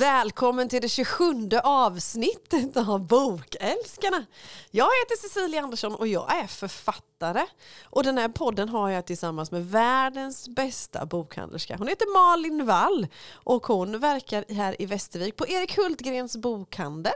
[0.00, 4.26] Välkommen till det 27 avsnittet av Bokälskarna.
[4.70, 7.46] Jag heter Cecilia Andersson och jag är författare.
[7.84, 11.76] Och den här podden har jag tillsammans med världens bästa bokhandlerska.
[11.76, 17.12] Hon heter Malin Wall och hon verkar här i Västervik på Erik Hultgrens bokhandel.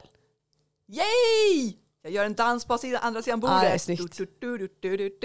[0.89, 1.77] Yay!
[2.03, 3.57] Jag gör en dans på andra sidan bordet.
[3.63, 3.95] Ja,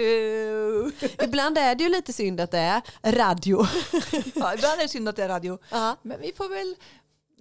[0.02, 1.24] är.
[1.24, 3.66] Ibland är det ju lite synd att det är radio.
[4.34, 5.58] Ja, ibland är det synd att det är radio.
[5.70, 5.96] Ja.
[6.02, 6.76] Men vi får väl...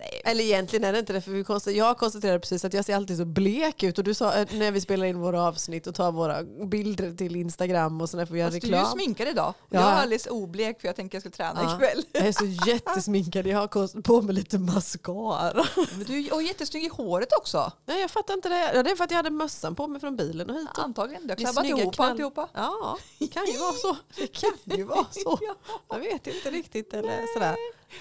[0.02, 2.86] Nej, Eller egentligen är det inte det, för vi konstaterade, jag konstaterade precis att jag
[2.86, 5.88] ser alltid så blek ut och du sa eh, när vi spelar in våra avsnitt
[5.88, 8.76] och tar våra bilder till Instagram och sådär för vi har fast du är ju
[8.78, 8.92] reklam.
[8.92, 9.54] sminkad idag.
[9.70, 9.80] Ja.
[9.82, 11.76] Jag är alldeles oblek för jag tänker jag ska träna Ja.
[11.76, 12.04] ikväll.
[12.12, 15.64] Jag är så jättesminkad, jag har på mig lite mascara.
[15.96, 17.72] Men du är jättesnygg i håret också.
[17.86, 18.72] Nej jag fattar inte det.
[18.76, 20.70] Ja, det är för att jag hade mössan på mig från bilen och hit.
[20.78, 21.24] Och Antagligen.
[21.28, 22.50] Du har klabbat ihop knall- alltihopa.
[22.54, 23.98] Ja, det kan ju vara så.
[24.16, 25.40] Det kan ju vara så.
[25.42, 25.56] Ja.
[25.90, 26.94] Jag vet inte riktigt.
[26.94, 27.56] Eller sådär.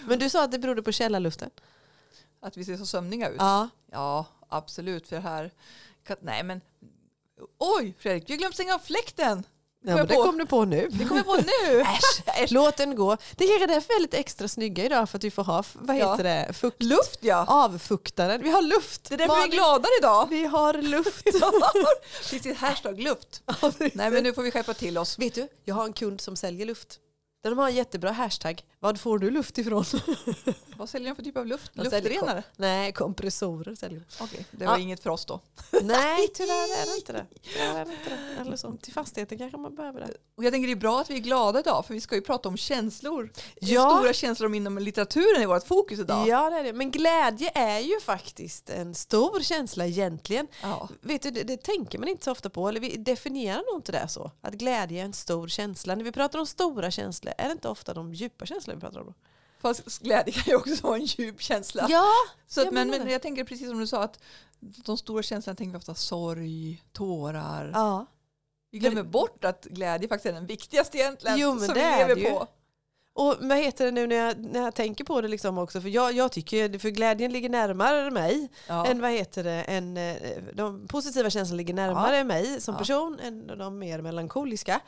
[0.08, 1.50] Men du sa att det berodde på källarluften.
[2.41, 3.36] Att vi ser så sömniga ut.
[3.39, 3.69] Ja.
[3.92, 5.08] Ja, absolut.
[5.08, 5.50] För här...
[6.20, 6.61] Nej, men...
[7.58, 9.44] Oj, Fredrik, du har glömt stänga av fläkten.
[9.84, 10.89] Ja, men det kom du på nu.
[10.91, 11.81] Det kommer jag på nu.
[12.42, 13.16] Äsch, låt den gå.
[13.36, 15.97] Det är därför vi är lite extra snygga idag för att vi får ha, vad
[15.97, 16.11] Ja.
[16.11, 17.44] heter det, fukt, Luft ja.
[17.48, 18.42] avfuktaren.
[18.42, 19.09] Vi har luft.
[19.09, 20.27] Det är därför vi är Malin, glada idag.
[20.31, 21.27] Vi har luft.
[22.47, 23.42] Ett hashtag luft?
[23.92, 25.19] Nej men nu får vi skärpa till oss.
[25.19, 26.98] Vet du, jag har en kund som säljer luft.
[27.42, 28.62] De har en jättebra hashtag.
[28.81, 29.84] Vad får du luft ifrån?
[30.77, 31.70] Vad säljer de för typ av luft?
[31.75, 32.42] De Luftrenare?
[32.42, 34.25] kom- Nej, kompressorer säljer de.
[34.25, 34.78] Okej, det var Ja.
[34.78, 35.41] inget för oss då.
[35.83, 37.27] Nej, tyvärr är det inte det.
[37.53, 38.41] Tyvärr är det inte det.
[38.41, 38.77] Eller så.
[38.83, 40.09] Till fastigheten kanske man behöver det.
[40.36, 42.20] Och jag tänker det är bra att vi är glada idag för vi ska ju
[42.22, 43.33] prata om känslor.
[43.61, 43.91] Ja.
[43.98, 46.28] Stora känslor inom litteraturen i vårt fokus idag.
[46.28, 46.72] Ja, det är det.
[46.72, 50.47] Men glädje är ju faktiskt en stor känsla egentligen.
[50.62, 50.89] Ja.
[51.00, 52.69] Vet du, det, det tänker man inte så ofta på.
[52.69, 54.31] Eller vi definierar nog inte det så.
[54.41, 55.94] Att glädje är en stor känsla.
[55.94, 59.00] När vi pratar om stora känslor är det inte ofta de djupa känslor vi pratar
[59.00, 59.14] om.
[59.60, 61.86] Fast glädje kan ju också vara en djup känsla.
[61.91, 62.06] Ja,
[62.47, 64.19] Så att, men, men jag tänker precis som du sa att
[64.60, 67.70] de stora känslorna tänker vi ofta sorg, tårar.
[67.75, 68.06] ja.
[68.70, 71.86] Vi glömmer bort att glädje faktiskt är den viktigaste egentligen Jo, men som det vi
[71.86, 72.30] är lever det ju.
[72.30, 72.47] på.
[73.12, 75.80] Och vad heter det nu när jag, när jag tänker på det liksom också?
[75.80, 78.86] För jag, jag tycker, för glädjen ligger närmare mig Ja.
[78.86, 80.16] än vad heter det, än, eh,
[80.54, 82.78] de positiva känslorna ligger närmare mig som Ja.
[82.78, 84.80] person än de mer melankoliska.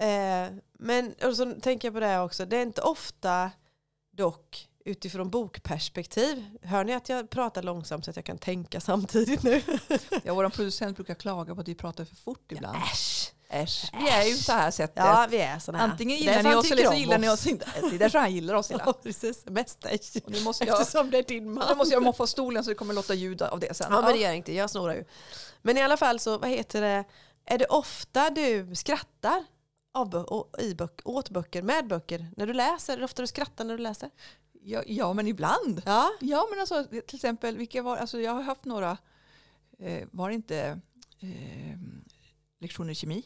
[0.00, 3.50] Eh, men och så tänker jag på det här också, det är inte ofta
[4.16, 6.44] dock utifrån bokperspektiv.
[6.62, 9.62] Hör ni att jag pratar långsamt så att jag kan tänka samtidigt nu?
[10.24, 12.76] Ja, vår producent brukar klaga på att vi pratar för fort ibland.
[12.76, 13.32] Äsch!
[13.52, 14.96] Äsch, vi är ju så här sättet.
[15.04, 15.88] Ja, vi är såna här.
[15.88, 17.66] Antingen gillar ni oss eller så gillar ni oss inte.
[17.80, 18.82] Det är därför han gillar oss hela.
[18.86, 19.44] Ja, precis.
[19.46, 20.00] Mest dig.
[20.24, 21.68] Och nu måste jag, Eftersom det är din man.
[21.68, 23.86] nu måste jag moffa stolen så det kommer låta ljud av det sen.
[23.90, 25.04] Ja men det gör inte, jag snorar ju.
[25.62, 27.04] Men i alla fall så, vad heter det,
[27.44, 29.44] är det ofta du skrattar
[29.92, 32.92] av och, i böcker, åt böcker, med böcker, när du läser?
[32.92, 34.10] Är det ofta du skrattar när du läser?
[34.62, 35.82] Ja, ja, men ibland.
[35.86, 36.10] Ja.
[36.20, 38.98] Ja, men alltså till exempel, vilka var, alltså jag har haft några,
[39.78, 40.80] eh, var det inte
[41.20, 41.78] eh,
[42.60, 43.24] lektioner i kemi?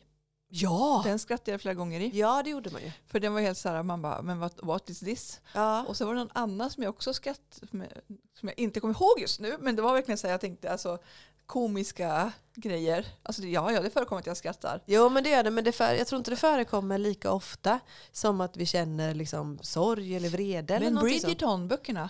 [0.49, 1.03] Ja.
[1.05, 2.11] Den skrattade jag flera gånger i.
[2.15, 2.91] Ja det gjorde man ju.
[3.07, 5.41] För den var helt så här, man bara, men what, what is this?
[5.53, 5.85] Ja.
[5.85, 7.91] Och så var det någon annan som jag också skratt, som jag,
[8.39, 10.73] som jag inte kommer ihåg just nu, men det var verkligen så här, jag tänkte
[10.73, 10.99] alltså
[11.47, 13.07] komiska grejer.
[13.23, 14.83] Alltså ja, ja, det förekommer att jag skrattar.
[14.87, 17.81] Jo men det gör det, men det för, jag tror inte det förekommer lika ofta
[18.13, 20.81] som att vi känner liksom sorg eller vrede.
[20.81, 20.95] Men.
[20.95, 22.09] Bridgerton-böckerna,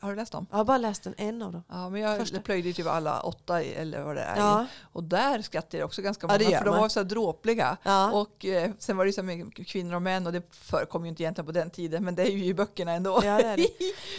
[0.00, 0.46] har du läst dem?
[0.50, 1.64] Jag har bara läst en, en av dem.
[1.68, 2.40] Ja, men jag Första.
[2.40, 4.36] plöjde typ alla åtta i- eller vad det är.
[4.36, 4.66] Ja.
[4.92, 7.76] Och där skrattade jag också ganska Ja, många, gör för de var så här dråpliga.
[7.82, 8.12] Ja.
[8.12, 11.22] Och eh, sen var det så med kvinnor och män och det förekom ju inte
[11.22, 13.20] egentligen på den tiden, men det är ju i böckerna ändå.
[13.24, 13.68] Ja, det det.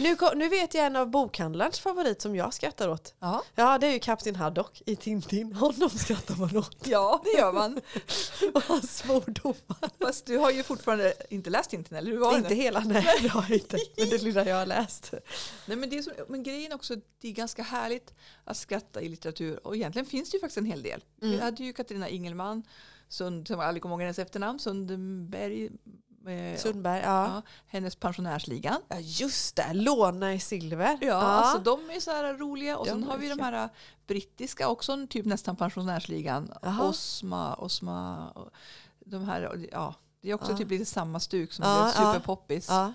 [0.00, 3.14] Nu, nu vet jag en av bokhandlarens favorit som jag skrattar åt.
[3.20, 5.52] Ja, Ja det är ju Kapten Haddock i Tintin.
[5.52, 6.76] Honom skrattar man åt.
[6.86, 7.80] ja, det gör man.
[8.54, 9.90] Och hans svordomar.
[10.06, 13.28] Fast du har ju fortfarande inte läst Tintin, eller hur var Inte hela, nej det
[13.28, 13.76] har jag inte.
[13.96, 15.14] Men det lilla jag har läst.
[15.66, 18.14] Nej, men, det är så, men grejen också, det är ganska härligt
[18.44, 19.66] att skratta i litteratur.
[19.66, 21.04] Och egentligen finns det ju faktiskt en hel del.
[21.22, 21.34] Mm.
[21.34, 22.62] Vi hade ju Katarina Ingelman,
[23.08, 25.70] Sund, som jag aldrig kommer ihåg hennes efternamn, Sundberg.
[26.26, 27.24] Eh, Sundberg, ja.
[27.34, 28.80] ja, hennes Pensionärsligan.
[28.88, 30.98] Ja just det, Låna i silver.
[31.00, 32.78] Ja, Alltså, de är så här roliga.
[32.78, 33.68] Och De sen har vi de här
[34.06, 36.52] brittiska också, typ nästan Pensionärsligan.
[36.62, 36.88] Jaha.
[36.88, 38.30] Osma, Osma.
[38.30, 38.50] och
[39.00, 40.58] De här, ja, det är också Ja.
[40.58, 42.12] typ lite samma stuk som Ja, blev ja.
[42.12, 42.68] superpoppis.
[42.68, 42.92] Ja.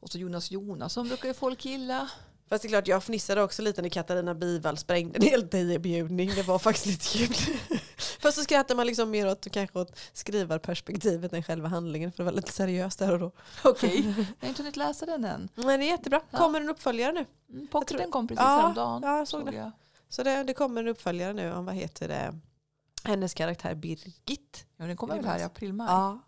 [0.00, 2.10] Och så Jonas Jonasson brukar ju folk gilla.
[2.48, 6.30] Fast det är klart, jag fnissade också lite när Katarina Bivall sprängde en hel diebjudning.
[6.34, 7.56] Det var faktiskt lite kul.
[8.20, 12.12] Fast så skrattar man liksom mer åt, kanske åt skrivarperspektivet än själva handlingen.
[12.12, 13.32] För det var lite seriöst där och då.
[13.64, 15.48] Okej, jag har inte hunnit läsa den än.
[15.54, 16.20] Men det är jättebra.
[16.30, 16.38] Ja.
[16.38, 17.18] Kommer en uppföljare nu.
[17.50, 19.02] Mm, tror- Pocketen kom precis Ja, häromdagen.
[19.04, 19.56] ja, jag såg såg det.
[19.58, 19.70] jag.
[20.08, 22.38] Så det, det kommer en uppföljare nu om vad heter det,
[23.04, 24.66] hennes karaktär Birgit.
[24.76, 25.86] Ja, den kommer väl här i april, maj.
[25.90, 26.18] Ja,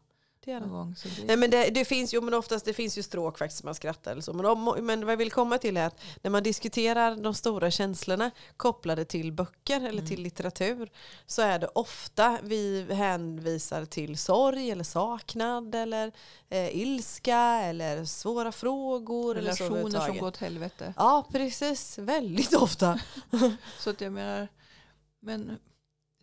[0.53, 0.79] någon gärna.
[0.79, 0.97] gång.
[0.97, 3.65] Så det, Nej, men det, det finns ju, men oftast det finns ju stråk faktiskt
[3.65, 4.33] man skrattar eller så.
[4.33, 7.71] Men, om, men vad jag vill komma till är att när man diskuterar de stora
[7.71, 10.91] känslorna kopplade till böcker eller till litteratur
[11.27, 16.13] så är det ofta vi hänvisar till sorg eller saknad eller
[16.49, 19.39] eh, ilska eller svåra frågor.
[19.39, 20.95] eller så relationer som går åt helvete.
[20.97, 21.99] Ja, precis.
[21.99, 23.01] Väldigt ofta.
[23.79, 24.49] Så att jag menar,
[25.21, 25.59] men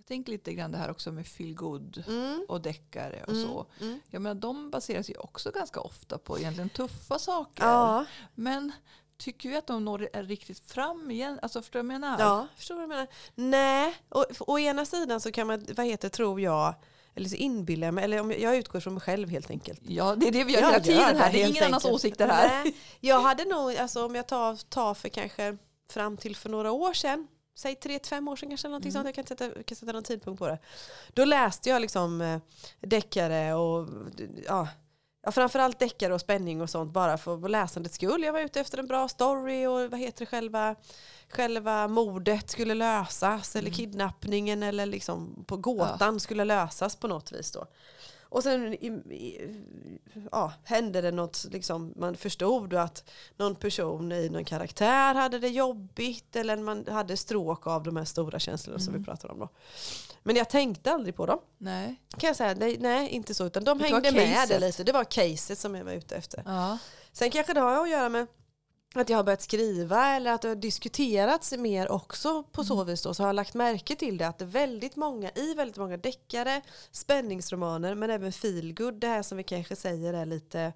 [0.07, 2.45] tänker lite grann det här också med feel good Mm.
[2.47, 3.43] och deckare och Mm.
[3.47, 3.65] så.
[3.81, 3.99] Mm.
[4.09, 7.63] Jag menar, de baseras ju också ganska ofta på egentligen tuffa saker.
[7.63, 8.05] Ja,
[8.35, 8.71] Men
[9.17, 11.39] tycker vi att de når riktigt fram igen?
[11.41, 12.19] Alltså förstår du vad jag menar?
[12.19, 13.07] ja, förstår du vad jag menar?
[13.35, 16.73] Nej, å, å ena sidan så kan man, vad heter tror jag,
[17.15, 19.81] eller så inbillar jag mig, eller om jag, utgår från mig själv helt enkelt.
[19.87, 21.31] Ja, det är det vi gör Jag hela gör tiden här.
[21.31, 22.63] Det är ingen annans åsikter här.
[22.63, 25.57] Nej, jag hade nog, alltså om jag tar, tar för kanske
[25.89, 29.03] fram till för några år sedan, säg tre till fem år sedan kanske, någonting Mm.
[29.03, 30.59] sånt, jag kan sätta, kan sätta någon tidpunkt på det.
[31.13, 32.39] Då läste jag liksom eh,
[32.81, 33.87] deckare och
[34.47, 34.67] ja,
[35.23, 38.23] ja, framförallt deckare och spänning och sånt bara för läsandets skull.
[38.23, 40.75] Jag var ute efter en bra story och vad heter det, själva,
[41.29, 43.75] själva mordet skulle lösas eller Mm.
[43.75, 47.65] kidnappningen eller liksom på gåtan skulle lösas på något vis då.
[48.29, 49.55] Och sen i, i,
[50.31, 55.47] ja, hände det något, liksom, man förstod att någon person i någon karaktär hade det
[55.49, 59.01] jobbigt eller man hade stråk av de här stora känslorna som Mm.
[59.01, 59.49] vi pratar om då.
[60.23, 61.39] Men jag tänkte aldrig på dem.
[61.57, 62.01] Nej.
[62.17, 64.83] Kan jag säga, nej, nej inte så, utan de Det hängde med det lite.
[64.83, 66.43] Det var caset som jag var ute efter.
[66.45, 66.77] Ja.
[67.11, 68.27] Sen kanske det har att göra med
[68.99, 73.01] att jag har börjat skriva eller att det har diskuterats mer också på så vis
[73.01, 75.77] då, så har jag lagt märke till det att det är väldigt många i väldigt
[75.77, 76.61] många deckare,
[76.91, 80.73] spänningsromaner men även feelgood, det här som vi kanske säger är lite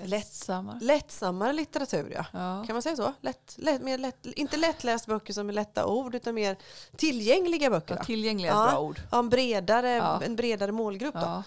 [0.00, 0.78] Lättsamma.
[0.82, 2.24] lättsammare litteratur ja.
[2.32, 2.64] Ja.
[2.66, 3.12] Kan man säga så?
[3.20, 6.56] Lätt, lätt, mer lätt, inte lättläst böcker som är lätta ord utan mer
[6.96, 7.96] tillgängliga böcker.
[7.96, 8.70] Ja, tillgängliga är ett Ja.
[8.70, 9.00] bra ord.
[9.10, 9.92] Ja, en, bredare,
[10.24, 11.42] en bredare målgrupp då.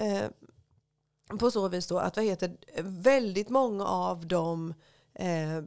[0.00, 0.22] Eh,
[1.38, 4.74] på så vis då att vad heter, väldigt många av dem
[5.14, 5.62] eh,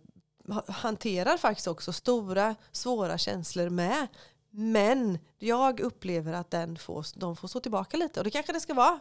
[0.54, 4.08] ha- hanterar faktiskt också stora svåra känslor med.
[4.50, 8.60] Men jag upplever att den får, de får stå tillbaka lite och det kanske det
[8.60, 9.00] ska vara.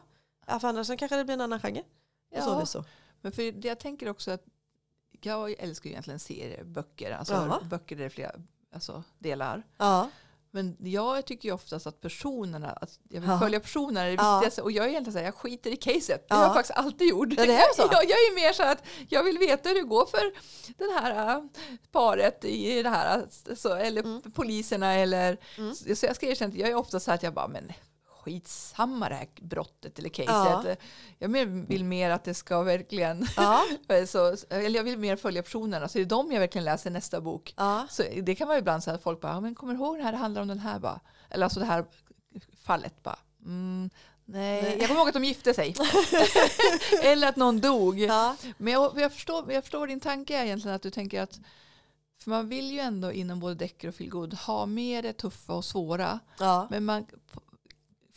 [0.60, 1.82] För annars så kanske det blir en annan genre.
[1.82, 2.60] Så Ja.
[2.60, 2.84] vis så.
[3.20, 4.42] Men för jag tänker också att
[5.20, 7.10] jag älskar ju egentligen serieböcker.
[7.10, 7.60] Alltså Ja.
[7.64, 8.32] böcker där det är flera
[8.74, 9.62] alltså, delar.
[9.76, 10.10] Ja.
[10.54, 13.38] Men jag tycker ju oftast att personerna, att jag vill Ja.
[13.38, 14.38] följa personerna är det Ja.
[14.38, 14.62] viktigaste.
[14.62, 16.08] Och jag är egentligen så här, jag skiter i caset.
[16.08, 16.36] Det Ja.
[16.36, 17.28] har jag faktiskt alltid gjort.
[17.36, 17.82] Ja, det är så?
[17.92, 20.32] jag, jag är mer så att jag vill veta hur det går för
[20.78, 21.42] det här äh,
[21.92, 23.26] paret i det här,
[23.56, 24.22] så, eller Mm.
[24.32, 25.74] poliserna eller Mm.
[25.74, 27.72] så jag ska erkänna att jag är ofta så här att jag bara, men
[28.22, 30.66] skitsamma det här brottet eller caset.
[30.68, 30.76] Ja.
[31.18, 33.62] Jag mer- vill mer att det ska verkligen, Ja.
[34.06, 37.20] så, eller jag vill mer följa personerna, så det är de jag verkligen läser nästa
[37.20, 37.54] bok.
[37.56, 37.86] Ja.
[37.90, 40.12] Så det kan vara ibland så att folk bara, men kommer du ihåg det här,
[40.12, 41.00] det handlar om den här bara.
[41.30, 41.84] Eller alltså det här
[42.64, 43.18] fallet bara.
[43.44, 43.90] Mm,
[44.24, 44.62] nej.
[44.62, 44.76] Nej.
[44.78, 45.74] jag kommer ihåg att de gifte sig.
[47.02, 47.98] Eller att någon dog.
[47.98, 48.36] Ja.
[48.58, 51.40] Men jag, jag, förstår, jag förstår din tanke är egentligen att du tänker att
[52.22, 55.64] för man vill ju ändå inom både deckare och feelgood ha med det tuffa och
[55.64, 56.18] svåra.
[56.38, 56.66] Ja.
[56.70, 57.06] Men man,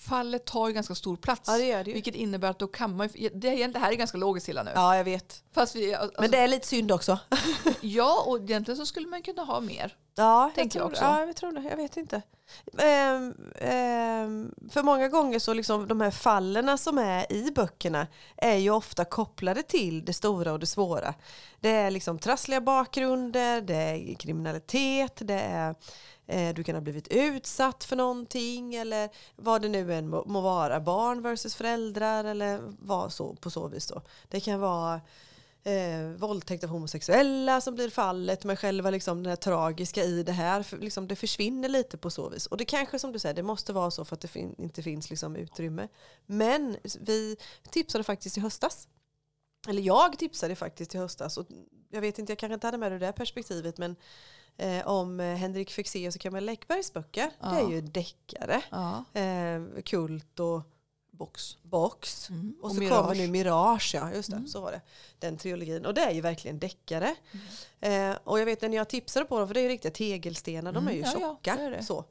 [0.08, 1.42] fallet tar ju ganska stor plats.
[1.48, 1.94] ja, det gör det ju.
[1.94, 4.64] Vilket innebär att då kan man ju- det, är- det här är ganska logiskt Hilla
[4.64, 4.72] nu.
[4.76, 5.44] Ja, jag vet.
[5.54, 7.20] Fast vi, alltså, Men det är lite synd också.
[7.82, 9.96] ja, och egentligen så skulle man kunna ha mer.
[10.16, 11.04] Ja, jag Tänker jag tror, också.
[11.04, 11.70] Ja, jag tror det.
[11.70, 12.22] Jag vet inte.
[12.78, 18.56] Ehm, ehm, för många gånger så liksom de här fallen som är i böckerna är
[18.56, 21.14] ju ofta kopplade till det stora och det svåra.
[21.60, 25.76] Det är liksom trassliga bakgrunder, det är kriminalitet, det är
[26.28, 30.42] eh, du kan ha blivit utsatt för någonting eller vad det nu än må, må
[30.42, 30.80] vara.
[30.80, 34.02] Barn versus föräldrar eller vad så på så vis då.
[34.30, 35.02] Det kan vara
[35.66, 40.32] eh, våldtäkt av homosexuella som blir fallet men själva liksom det här tragiska i det
[40.32, 42.46] här för, liksom, det försvinner lite på så vis.
[42.46, 44.84] Och det kanske som du säger det måste vara så för att det fin- inte
[44.84, 45.88] finns liksom utrymme.
[46.26, 47.38] Men vi
[47.70, 48.88] tipsade faktiskt i höstas.
[49.68, 51.38] Eller jag tipsade faktiskt i höstas.
[51.38, 51.46] Och
[51.92, 53.96] jag vet inte jag kanske inte hade med det där perspektivet men
[54.58, 57.32] eh, om Henrik Fexeus och Kamilla Läckbergs böcker.
[57.42, 57.72] Det är Ja.
[57.72, 58.62] ju deckare.
[58.72, 59.04] Ja.
[59.22, 60.62] eh, kult och
[61.18, 61.58] Box.
[61.64, 62.56] box Mm.
[62.62, 63.02] och, så Mirage.
[63.02, 64.48] kommer nu Mirage, ja just det, Mm.
[64.48, 64.82] så var det.
[65.20, 65.86] Den trilogin.
[65.86, 67.16] Och det är ju verkligen deckare.
[67.82, 70.72] Eh, och jag vet när jag tipsade på dem, för det är ju riktiga tegelstenar,
[70.72, 71.56] de är Mm, ju ja, ja, tjocka.
[71.56, 71.84] det är det.
[71.84, 72.06] Så.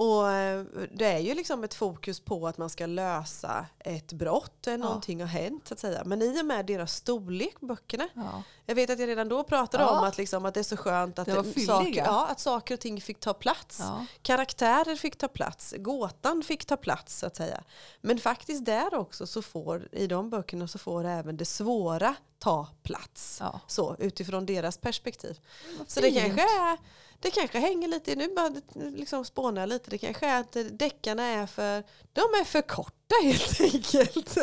[0.00, 4.66] Och eh, det är ju liksom ett fokus på att man ska lösa ett brott,
[4.66, 6.02] någonting har hänt så att säga.
[6.04, 8.42] Men i och med deras storlek på böckerna, Ja.
[8.66, 9.98] jag vet att jag redan då pratade Ja.
[9.98, 12.80] om att, liksom, att det är så skönt att, Det saker, ja, att saker och
[12.80, 13.78] ting fick ta plats.
[13.80, 14.06] Ja.
[14.22, 17.62] Karaktärer fick ta plats, gåtan fick ta plats så att säga.
[18.00, 22.66] Men faktiskt där också så får, i de böckerna så får även det svåra ta
[22.82, 23.36] plats.
[23.40, 23.60] Ja.
[23.66, 25.38] Så utifrån deras perspektiv.
[25.86, 26.78] Så det kanske är,
[27.20, 28.52] det kanske hänger lite, nu bara
[28.96, 33.60] liksom spånar lite, det kanske är att deckarna är för, de är för korta helt
[33.60, 34.36] enkelt.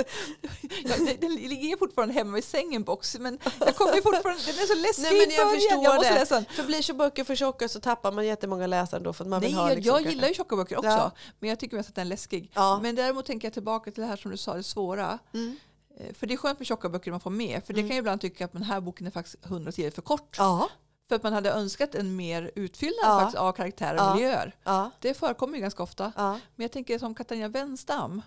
[0.85, 4.67] Ja, det- ligger fortfarande hemma i sängen box men jag kommer ju fortfarande, den är
[4.67, 6.19] så läskig Nej, men jag förstår Jag måste det.
[6.19, 6.45] läsa den.
[6.45, 9.39] För blir så böcker för tjocka så tappar man jättemånga läsare då för att man
[9.41, 11.11] Nej, vill ha jag, liksom, jag kanske- gillar ju tjocka böcker också Ja.
[11.39, 12.51] men jag tycker mest att den är läskig.
[12.53, 12.79] Ja.
[12.83, 15.19] Men däremot tänker jag tillbaka till det här som du sa, det svåra.
[15.33, 15.55] Mm.
[15.99, 17.63] Eh, För det är skönt med tjocka böcker man får med.
[17.65, 17.89] För det Mm.
[17.89, 20.35] kan jag ibland tycka att den här boken är faktiskt 100 sidor för kort.
[20.37, 20.69] Ja,
[21.09, 23.39] För att man hade önskat en mer utfyllnad Ja.
[23.39, 24.13] av karaktärer och Ja.
[24.15, 24.55] miljöer.
[24.63, 26.11] ja, Det förekommer ju ganska ofta.
[26.55, 28.21] Men jag tänker som Katarina Wenstam.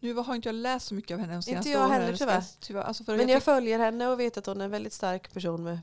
[0.00, 1.90] Nu har inte jag läst så mycket av henne de senaste jag åren.
[1.90, 2.34] heller, Ska tyvärr.
[2.34, 2.82] jag- tyvärr.
[2.82, 5.62] Alltså Men jag jag följer henne och vet att hon är en väldigt stark person
[5.64, 5.78] med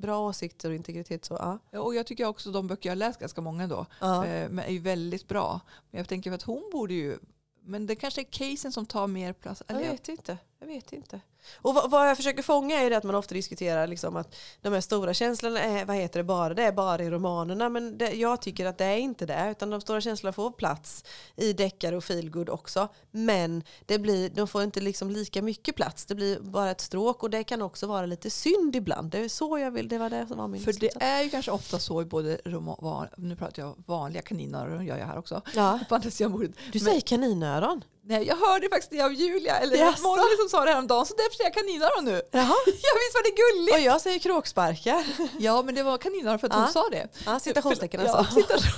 [0.00, 1.24] bra åsikter och integritet.
[1.24, 1.80] Så, ja.
[1.80, 4.26] och jag tycker också de böcker jag har läst, ganska många då, Ja.
[4.26, 5.60] eh, är väldigt bra.
[5.90, 7.18] Men jag tänker att hon borde ju,
[7.64, 9.62] men det kanske är casen som tar mer plats.
[9.66, 10.38] Jag Eller jag- vet inte.
[10.60, 11.20] Jag vet inte.
[11.54, 14.72] Och vad, vad jag försöker fånga är det att man ofta diskuterar liksom att de
[14.72, 17.68] här stora känslorna är, vad heter det, bara det är bara i romanerna.
[17.68, 19.48] Men det, jag tycker att det är inte det.
[19.50, 21.04] Utan de stora känslorna får plats
[21.36, 22.88] i deckare och feelgood också.
[23.10, 26.04] Men det blir, de får inte liksom lika mycket plats.
[26.06, 29.10] Det blir bara ett stråk och det kan också vara lite synd ibland.
[29.10, 31.04] Det är så jag vill, det var det som var min För det slutsats.
[31.04, 35.06] är ju kanske ofta så i både roman, nu pratar jag vanliga kaninöron, gör jag
[35.06, 35.80] här också, Ja.
[36.72, 37.84] Du säger kaninöron.
[38.02, 40.02] Nej, jag hörde faktiskt det av Julia, eller Jaså?
[40.02, 42.22] Molly som sa det häromdagen, så därför säger jag kaninöron nu.
[42.30, 42.56] Jaha.
[42.66, 43.74] Ja, visst var det gulligt?
[43.76, 45.04] Och jag säger kråksparkar.
[45.38, 46.58] Ja, men det var kaninöron för att Ja.
[46.60, 47.08] hon sa det.
[47.26, 48.34] Ja, citationstecken Ja, alltså.
[48.34, 48.72] citation.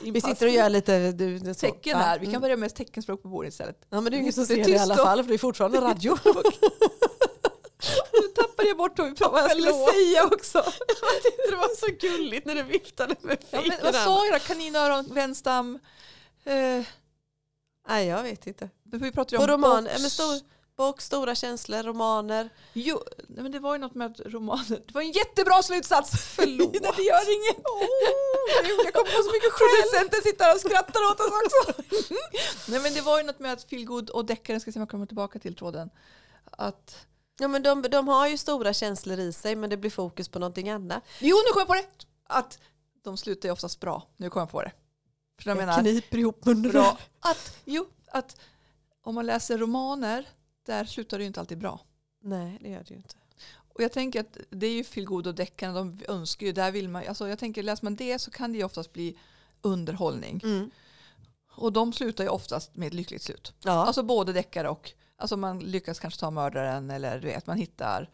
[0.12, 1.96] Vi sitter och gör lite du, det tecken Ja.
[1.98, 2.18] här.
[2.18, 2.40] Vi kan Mm.
[2.40, 3.76] börja med teckenspråk på bordet istället.
[3.90, 5.80] Ja men det är ingen som ser det i alla fall för det är fortfarande
[5.80, 6.18] radio.
[8.12, 9.90] Nu tappade jag bort vad jag skulle Förlåt.
[9.94, 10.58] säga också.
[10.88, 14.34] Jag tyckte det var så gulligt när du viftade med Ja, men vad sa jag
[14.34, 14.38] då?
[14.46, 15.78] Kaninöron, Wenstam.
[16.44, 16.84] Eh,
[17.88, 18.68] Nej jag vet inte.
[18.84, 20.00] vi pratade ju På om roman, box.
[20.00, 20.40] men stor,
[20.76, 22.50] bok, stora känslor, romaner.
[22.72, 24.82] Jo, nej, men det var ju något med att romaner...
[24.86, 26.10] Det var en jättebra slutsats!
[26.36, 26.72] Förlåt.
[26.72, 27.62] det gör inget.
[28.84, 31.82] jag kommer få så mycket Producenten sitter och skrattar åt oss också.
[32.70, 34.88] nej, men det var ju något med att feelgood och deckaren, ska se om jag
[34.88, 35.90] kommer tillbaka till tråden.
[36.50, 37.06] Att,
[37.40, 40.38] Ja men de, de har ju stora känslor i sig men det blir fokus på
[40.38, 41.02] någonting annat.
[41.18, 41.86] jo, nu kom jag på det!
[42.26, 42.58] Att
[43.04, 44.02] de slutar ju oftast bra.
[44.16, 44.72] Nu kommer jag på det.
[45.38, 46.70] För jag menar, kniper ihop munnen.
[46.70, 46.98] bra.
[47.20, 48.40] Att, jo, att
[49.02, 50.28] om man läser romaner,
[50.66, 51.80] där slutar det ju inte alltid bra.
[52.22, 53.14] Nej det gör det ju inte.
[53.78, 56.88] Och jag tänker att det är ju feelgood och deckarna, de önskar ju, där vill
[56.88, 59.18] man, alltså jag tänker läser man det så kan det ju oftast bli
[59.62, 60.40] underhållning.
[60.44, 60.70] Mm.
[61.50, 63.52] Och de slutar ju oftast med ett lyckligt slut.
[63.64, 63.72] Ja.
[63.72, 68.10] Alltså både deckare och, alltså man lyckas kanske ta mördaren eller du vet, man hittar,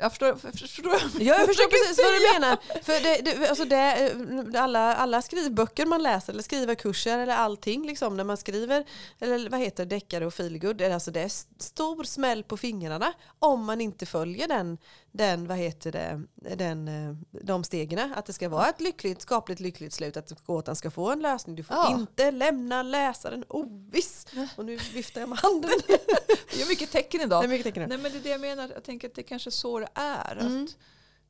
[0.00, 2.82] jag förstår, för- förstår Ja, jag förstår precis vad du menar.
[2.82, 8.16] För det, det, alltså det, alla, alla skrivböcker man läser eller skrivarkurser eller allting liksom,
[8.16, 8.84] när man skriver
[9.20, 11.28] eller vad heter deckare och feelgood, alltså det är
[11.62, 14.78] stor smäll på fingrarna om man inte följer den,
[15.12, 16.22] den vad heter det,
[16.56, 18.12] den, eh, de stegen.
[18.14, 21.56] Att det ska vara ett lyckligt, skapligt lyckligt slut, att gåtan ska få en lösning.
[21.56, 21.94] Du får Ja.
[21.98, 24.26] inte lämna läsaren oviss.
[24.56, 25.70] Och nu viftar jag med handen.
[26.54, 27.44] Det är mycket tecken Det idag.
[27.44, 27.88] är mycket tecken.
[27.88, 29.88] Nej men det är det jag menar, jag tänker att det kanske är så det
[29.94, 30.36] är.
[30.40, 30.64] Mm.
[30.64, 30.76] Att,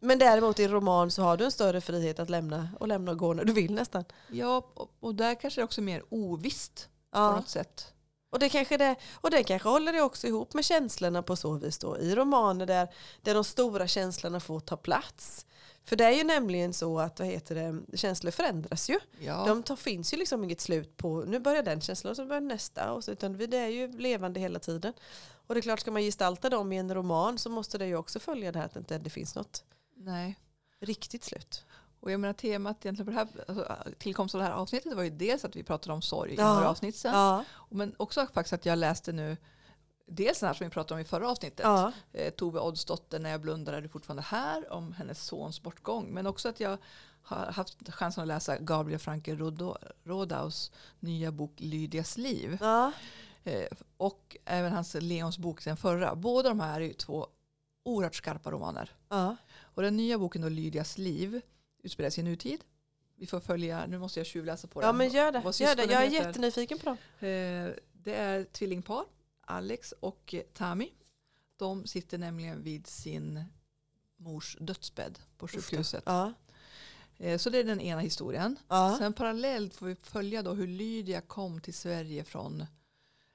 [0.01, 3.19] Men däremot i roman så har du en större frihet att lämna och lämna och
[3.19, 4.05] gå när du vill nästan.
[4.31, 7.37] ja, och, och där kanske det är också mer ovisst på Ja.
[7.37, 7.93] något sätt.
[8.31, 11.53] Och det kanske det, och det kanske håller det också ihop med känslorna på så
[11.53, 11.99] vis då.
[11.99, 12.89] I romaner där,
[13.23, 15.47] där de stora känslorna får ta plats.
[15.85, 18.99] För det är ju nämligen så att vad heter det, känslor förändras ju.
[19.21, 19.45] Ja.
[19.47, 22.41] De tar, finns ju liksom inget slut på, nu börjar den känslan och så börjar
[22.41, 22.93] nästa.
[22.93, 24.93] Och så, utan vi- det är ju levande hela tiden.
[25.47, 27.97] Och det är klart, ska man gestalta dem i en roman så måste det ju
[27.97, 29.65] också följa det här att det inte det finns något
[29.97, 30.39] Nej.
[30.81, 31.65] riktigt slut.
[32.01, 35.03] Och jag menar temat egentligen på det här, alltså, tillkomsten av det här avsnittet var
[35.03, 36.55] ju dels att vi pratade om sorg i Ja.
[36.55, 37.15] några avsnitt sedan.
[37.15, 39.37] Ja, Men också faktiskt att jag läste nu
[40.13, 41.61] Dels den här som vi pratade om i förra avsnittet.
[41.63, 44.73] ja, Eh, Tove Oddsdotter, När jag blundar är du fortfarande här.
[44.73, 46.07] Om hennes sons bortgång.
[46.11, 46.79] Men också att jag
[47.23, 49.37] har haft chansen att läsa Gabriel Franke
[50.05, 52.59] Rodaus nya bok Lydias liv.
[52.61, 52.93] ja.
[53.45, 53.67] Eh,
[53.97, 56.15] och även hans Leons bok, den förra.
[56.15, 57.27] Båda de här är ju två
[57.85, 58.91] oerhört skarpa romaner.
[59.09, 59.37] ja.
[59.75, 61.41] Och den nya boken då, Lydias liv
[61.83, 62.65] utspelar sig i nutid.
[63.17, 64.87] Vi får följa, nu måste jag tjuvläsa på den.
[64.87, 65.39] Ja men gör det.
[65.61, 65.85] Gör det.
[65.85, 66.27] Jag är heter.
[66.27, 66.97] jättenyfiken på dem.
[67.29, 69.05] Eh, det är tvillingpar,
[69.41, 70.93] Alex och Tami.
[71.57, 73.45] De sitter nämligen vid sin
[74.17, 76.03] mors dödsbädd på sjukhuset.
[76.07, 76.33] Ja.
[77.19, 78.57] Eh, så det är den ena historien.
[78.69, 78.97] Ja.
[78.99, 82.67] Sen parallellt får vi följa då hur Lydia kom till Sverige från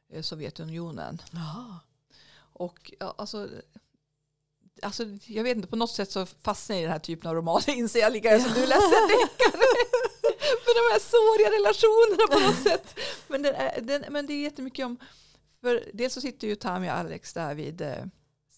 [0.09, 1.21] eh, Sovjetunionen.
[1.31, 1.79] Jaha.
[2.37, 3.49] Och ja, alltså,
[4.81, 7.35] alltså, jag vet inte, på något sätt så fastnar jag i den här typen av
[7.35, 9.61] romaner inser jag lika väl som du läser deckare.
[10.65, 12.99] Med de här såriga relationerna på något sätt.
[13.27, 14.97] Men, den är, den, men det är jättemycket om,
[15.61, 18.05] för dels så sitter ju Tami och Alex där vid eh,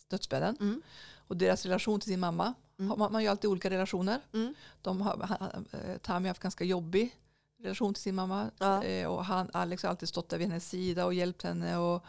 [0.09, 0.57] dödsbädden.
[0.59, 0.81] Mm.
[1.27, 2.89] Och deras relation till sin mamma Mm.
[2.89, 4.21] Man, man har ju alltid olika relationer.
[4.33, 4.53] Mm.
[4.81, 7.15] De har, han, eh, Tammy har haft ganska jobbig
[7.61, 8.51] relation till sin mamma.
[8.59, 8.83] Ja.
[8.83, 11.77] Eh, och han, Alex har alltid stått där vid hennes sida och hjälpt henne.
[11.77, 12.05] Och,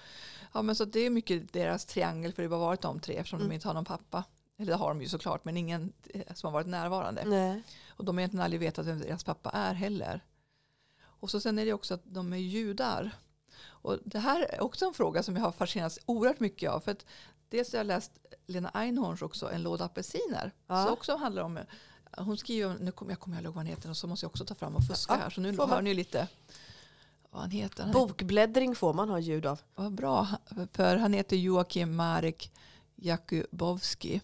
[0.52, 3.38] ja, men så det är mycket deras triangel för det har varit de tre eftersom
[3.38, 3.48] Mm.
[3.48, 4.24] de inte har någon pappa.
[4.58, 7.24] Eller det har de ju såklart men ingen eh, som har varit närvarande.
[7.26, 7.62] Nej.
[7.88, 10.24] Och de har egentligen aldrig vetat vem deras pappa är heller.
[11.00, 13.10] Och så sen är det också att de är judar.
[13.60, 16.80] Och det här är också en fråga som jag har fascinerats oerhört mycket av.
[16.80, 17.06] För att
[17.48, 18.12] dels har jag läst
[18.46, 20.52] Lena Einhorns också, En låda apelsiner.
[20.66, 20.84] Ja.
[20.84, 21.58] Så också handlar om,
[22.16, 24.44] hon skriver, nu kommer jag kommer ihåg vad han heter och så måste jag också
[24.44, 25.30] ta fram och fuska Ja, här.
[25.30, 25.70] Så nu får man.
[25.74, 26.28] hör ni lite
[27.30, 27.82] vad han heter.
[27.82, 29.60] Han Bokbläddring får man ha ljud av.
[29.74, 30.28] vad bra,
[30.72, 32.52] för han heter Joakim Marek
[32.96, 34.20] Jakubowski.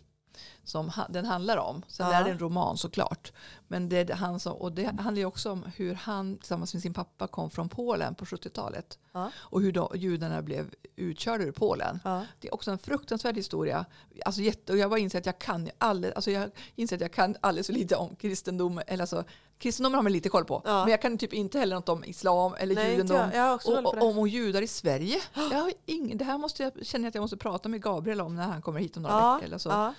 [0.65, 1.83] Som den handlar om.
[1.89, 2.15] Sen Ja.
[2.15, 3.33] är det en roman såklart.
[3.69, 6.83] Men det är han som, och det handlar ju också om hur han tillsammans med
[6.83, 8.99] sin pappa kom från Polen på 70-talet.
[9.13, 9.31] Ja.
[9.37, 12.01] Och hur då, judarna blev utkörda ur Polen.
[12.05, 12.27] Ja.
[12.41, 13.85] Det är också en fruktansvärd historia.
[14.25, 17.13] Alltså jätte, och jag bara inser att jag kan alldeles, alltså jag inser att jag
[17.13, 18.81] kan alldeles för lite om kristendom.
[18.87, 19.25] Eller alltså,
[19.59, 20.63] kristendomen har man lite koll på.
[20.65, 20.83] Ja.
[20.83, 23.31] Men jag kan typ inte heller något om islam eller Nej, judendom.
[23.67, 25.21] Och, och, om och judar i Sverige.
[25.35, 28.21] Jag har ingen, det här måste jag, känner jag att jag måste prata med Gabriel
[28.21, 29.47] om när han kommer hit om några veckor.
[29.47, 29.95] Eller så.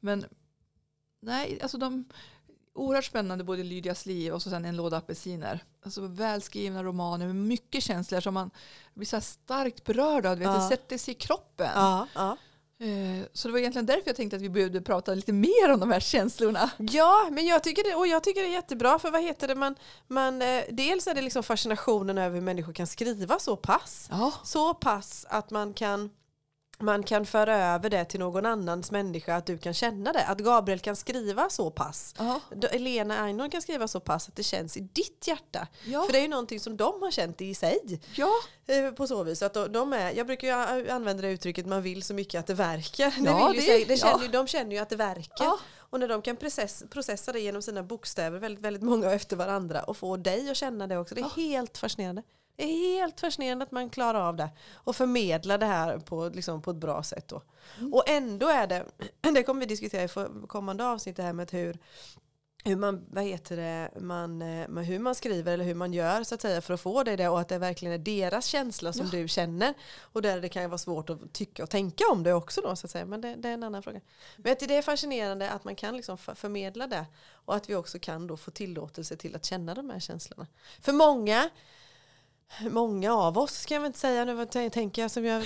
[0.00, 0.24] Men
[1.20, 2.04] nej, alltså de
[2.74, 5.64] oerhört spännande både Lydias liv och så sen en låda apelsiner.
[5.84, 8.50] Alltså välskrivna romaner med mycket känslor som man
[8.94, 10.42] blir så starkt berörd av.
[10.42, 10.52] Ja.
[10.52, 11.70] Det sätter sig i kroppen.
[11.74, 12.36] Ja, ja.
[12.86, 15.80] Eh, Så det var egentligen därför jag tänkte att vi behövde prata lite mer om
[15.80, 16.70] de här känslorna.
[16.78, 19.54] Ja, men jag tycker det, och jag tycker det är jättebra för vad heter det,
[19.54, 19.74] man,
[20.06, 24.08] man, eh, dels är det liksom fascinationen över hur människor kan skriva så pass.
[24.44, 26.10] Så pass att man kan
[26.82, 30.24] man kan föra över det till någon annans människa att du kan känna det.
[30.26, 32.14] Att Gabriel kan skriva så pass.
[32.56, 35.66] Då Elena Einhorn kan skriva så pass att det känns i ditt hjärta.
[35.84, 36.02] Ja.
[36.02, 38.00] För det är ju någonting som de har känt i sig.
[38.16, 38.28] ja.
[38.66, 42.02] Eh, På så vis att de- är, jag brukar ju använda det uttrycket man vill
[42.02, 43.10] så mycket att det verkar.
[43.10, 44.28] Det Ja, det- säga, det känner, ja.
[44.32, 45.44] De känner ju att det verkar.
[45.44, 45.58] Ja.
[45.78, 49.82] Och när de kan process, processa det genom sina bokstäver, väldigt, väldigt många efter varandra
[49.82, 51.14] och få dig att känna det också.
[51.14, 52.22] Det är helt fascinerande.
[52.60, 56.62] Det är helt fascinerande att man klarar av det och förmedlar det här på, liksom,
[56.62, 57.28] på ett bra sätt.
[57.28, 57.42] Då.
[57.78, 57.94] Mm.
[57.94, 58.84] Och ändå är det,
[59.34, 60.08] det kommer vi diskutera i
[60.46, 61.78] kommande avsnitt, det här med hur
[62.64, 66.34] hur man, vad heter det, man, eh, hur man skriver eller hur man gör så
[66.34, 69.06] att säga för att få det, där och att det verkligen är deras känsla som
[69.12, 69.18] Ja.
[69.18, 69.74] du känner.
[70.00, 72.76] Och där det kan ju vara svårt att tycka och tänka om det också då
[72.76, 73.06] så att säga.
[73.06, 74.00] Men det, det är en annan fråga.
[74.36, 77.98] Men det är fascinerande att man kan liksom för- förmedla det och att vi också
[77.98, 80.46] kan då få tillåtelse till att känna de här känslorna.
[80.80, 81.50] För många
[82.70, 85.44] Många av oss ska jag väl inte säga nu tänker jag som jag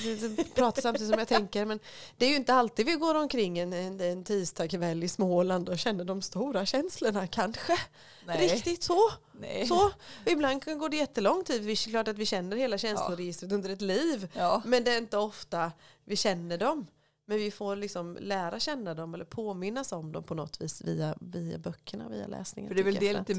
[0.54, 1.78] pratar samtidigt som jag tänker men
[2.16, 5.78] det är ju inte alltid vi går omkring en, en, en tisdagkväll i Småland och
[5.78, 7.78] känner de stora känslorna kanske.
[8.26, 8.48] Nej.
[8.48, 9.00] Riktigt så.
[9.32, 9.66] Nej.
[9.66, 9.90] så.
[10.26, 11.62] Ibland kan- går det jättelång tid.
[11.62, 14.28] Det är klart att vi känner hela känsloregistret under ett liv.
[14.34, 14.62] Ja.
[14.64, 15.72] Men det är inte ofta
[16.04, 16.86] vi känner dem.
[17.26, 21.14] Men vi får liksom lära känna dem eller påminnas om dem på något vis via,
[21.20, 22.68] via böckerna, via läsningen.
[22.68, 23.34] För det är väl det jag är lite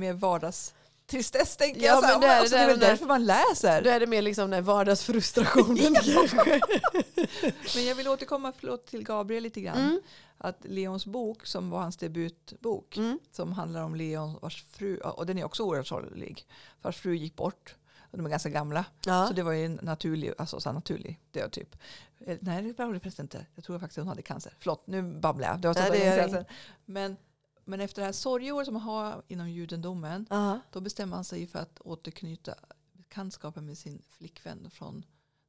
[1.14, 2.00] mer vardagstristess tänker Ja, jag.
[2.00, 3.82] Så här, men det är- alltså, det är väl där- därför man läser.
[3.82, 6.62] Då är det mer liksom den vardagsfrustrationen kanske.
[7.76, 9.78] Men jag vill återkomma förlåt, till Gabriel lite grann.
[9.78, 10.00] Mm.
[10.38, 13.20] Att Leons bok som var hans debutbok Mm.
[13.32, 16.46] som handlar om Leon vars fru, och den är också oerhört sorglig,
[16.82, 17.76] vars fru gick bort.
[18.12, 18.86] Och de är ganska gamla.
[19.06, 19.28] Ja.
[19.28, 21.76] Så det var ju en naturlig, alltså, så naturlig död typ.
[22.28, 23.46] Eh, Nej det var det förresten inte.
[23.56, 24.54] Jag tror faktiskt hon hade cancer.
[24.60, 25.60] Förlåt, nu babblar jag.
[25.60, 25.90] Det var så Nej,
[26.32, 26.46] det.
[26.86, 27.18] Men,
[27.66, 30.60] men efter det här sorgeåret som man har inom judendomen Ja.
[30.72, 32.56] då bestämmer han sig för att återknyta
[32.94, 35.06] bekantskapen med sin flickvän från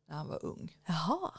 [0.09, 0.77] när han var ung.
[0.87, 1.31] Jaha.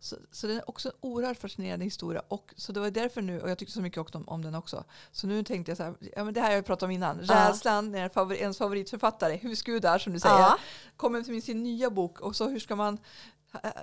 [0.00, 2.22] Så, så det är också en oerhört fascinerande historia.
[2.28, 4.54] Och, så det var därför nu, och jag tyckte så mycket också om, om den
[4.54, 4.84] också.
[5.12, 7.20] Så nu tänkte jag så här, ja, men det här har jag pratat om innan.
[7.20, 10.58] Rädslan när favori, ens favoritförfattare, husgudar som du säger, Ja.
[10.96, 12.20] kommer med sin nya bok.
[12.20, 12.98] Och så hur ska man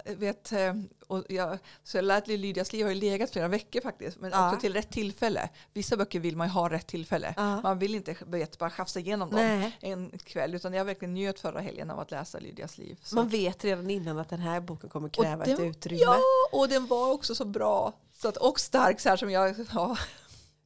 [0.05, 0.73] vet, eh,
[1.07, 4.47] och jag, så jag lät Lydias liv har ju legat flera veckor faktiskt, men Ja.
[4.47, 5.49] också till rätt tillfälle.
[5.73, 7.33] Vissa böcker vill man ju ha rätt tillfälle.
[7.37, 7.61] Ja.
[7.61, 9.77] Man vill inte vet, bara schafsa igenom dem Nej.
[9.81, 12.99] en kväll, utan jag verkligen njöt förra helgen av att läsa Lydias liv.
[13.03, 13.15] Så.
[13.15, 16.01] Man vet redan innan att den här boken kommer kräva Och ett den- utrymme.
[16.03, 16.17] Ja,
[16.51, 17.93] och den var också så bra.
[18.13, 19.55] Så att, och stark så här som jag...
[19.73, 19.97] Ja.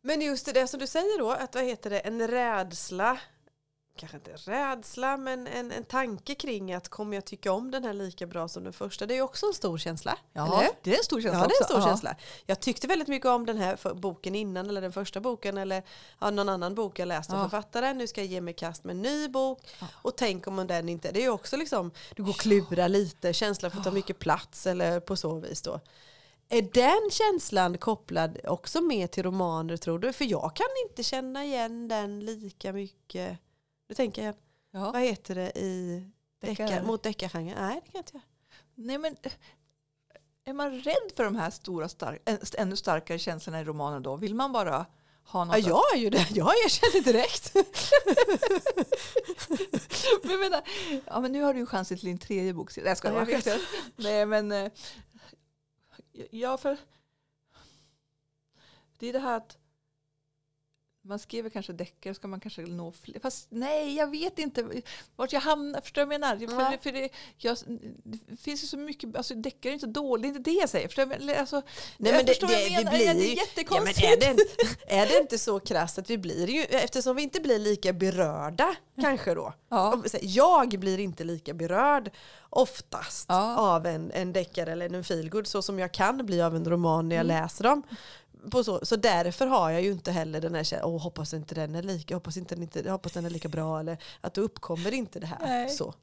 [0.02, 3.18] Men just det som du säger då, att vad heter det, en rädsla,
[3.98, 7.94] kanske inte rädsla, men en, en tanke kring att kommer jag tycka om den här
[7.94, 9.06] lika bra som den första?
[9.06, 10.18] Det är ju också en stor känsla.
[10.34, 10.70] Ja, eller?
[10.84, 11.86] det är en stor känsla Ja, det är en stor Ja.
[11.88, 12.16] känsla.
[12.46, 15.84] Jag tyckte väldigt mycket om den här boken innan, eller den första boken, eller
[16.20, 17.44] ja, någon annan bok jag läste av Ja.
[17.50, 17.98] författaren.
[17.98, 19.60] Nu ska jag ge mig kast med en ny bok.
[19.80, 19.88] Ja.
[19.94, 21.12] Och tänk om den inte...
[21.12, 24.68] Det är ju också liksom, du går och klura lite, känslan får ta mycket plats,
[24.68, 25.80] eller på så vis då.
[26.50, 30.14] Är den känslan kopplad också mer till romaner tror du?
[30.14, 33.38] För jag kan inte känna igen den lika mycket.
[33.88, 34.36] Nu tänker jag,
[34.72, 34.92] Ja.
[34.92, 36.04] vad heter det i
[36.40, 36.68] Deckare.
[36.70, 37.68] deckar, mot deckargenren?
[37.68, 38.24] Nej, det kan jag inte göra.
[38.76, 39.32] Nej, men eh,
[40.46, 44.16] är man rädd för de här stora, stark, än- ännu starkare känslorna i romanen då?
[44.16, 44.86] Vill man bara
[45.24, 46.28] ha något Ja, jag är ju det.
[46.32, 47.54] Jag erkänner direkt.
[50.24, 50.62] men, vänta,
[51.06, 52.78] ja, men nu har du ju chansen till din tredje bok.
[52.78, 53.58] Nej, jag skojar Ja, jag bara.
[53.96, 54.52] Nej, men...
[54.52, 54.72] eh,
[56.32, 56.78] Ja, för...
[58.98, 59.58] Det är det här att
[61.08, 63.20] man skriver kanske deckare ska man kanske nå fler.
[63.20, 64.68] Fast nej, jag vet inte
[65.16, 65.82] vart jag hamnar.
[65.82, 66.38] Förstår du vad jag menar?
[66.64, 66.72] Ja.
[66.72, 67.58] För, för det, jag,
[68.04, 70.70] det finns ju så mycket, alltså deckare är inte dåligt, det är inte det jag
[70.70, 70.88] säger.
[70.88, 71.34] Förstår du?
[71.36, 72.92] Alltså, Nej, jag men det, förstår vad jag det, det menar.
[72.92, 74.04] blir Ja, det är Ja, men jättekonstigt.
[74.04, 74.44] är, det, inte-
[74.88, 78.76] är det inte så krasst att vi blir ju, eftersom vi inte blir lika berörda
[79.02, 79.54] kanske då.
[79.70, 80.04] Ja.
[80.22, 82.12] Jag blir inte lika berörd
[82.50, 83.56] oftast Ja.
[83.76, 87.10] av en, en deckare eller en feelgood så som jag kan bli av en roman
[87.10, 87.42] när jag Mm.
[87.44, 87.84] läser dem.
[88.52, 91.56] På så, så därför har jag ju inte heller den här känslan, åh hoppas inte
[91.56, 94.42] den är lika, hoppas, inte, den inte, hoppas den är lika bra eller att då
[94.42, 95.40] uppkommer inte det här.
[95.42, 95.70] Nej.
[95.70, 95.94] Så.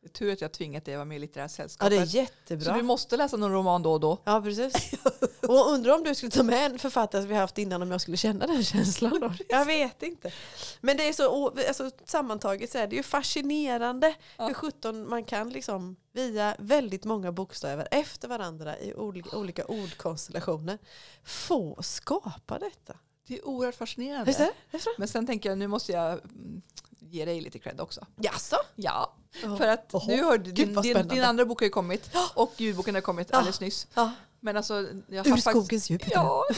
[0.00, 1.90] Det är tur att jag tvingat dig att vara med i litterära Ja sällskapet.
[1.90, 2.74] det är Så jättebra.
[2.76, 4.18] du måste läsa någon roman då och då.
[4.24, 4.92] Ja precis.
[5.42, 8.00] Och undrar om du skulle ta med en författare som vi haft innan om jag
[8.00, 9.32] skulle känna den känslan då.
[9.48, 10.32] Jag vet inte.
[10.80, 14.46] Men det är så, alltså, sammantaget så är det ju fascinerande Ja.
[14.46, 20.78] hur sjutton man kan liksom via väldigt många bokstäver efter varandra i olika, olika ordkonstellationer
[21.24, 22.94] få skapa detta.
[23.28, 24.24] Det är oerhört fascinerande.
[24.24, 24.78] Visst är det?
[24.98, 26.62] Men sen tänker jag nu måste jag mm,
[26.98, 28.06] ge dig lite cred också.
[28.16, 28.56] Jaså?
[28.74, 29.56] Ja, Ja.
[29.56, 30.06] för att Oho.
[30.06, 33.38] nu har din, din, din andra bok har ju kommit och ljudboken har kommit Ja.
[33.38, 33.86] alldeles nyss.
[33.94, 34.12] Ja.
[34.40, 36.02] Men alltså, jag Ur har faktiskt, skogens djup.
[36.10, 36.44] Ja.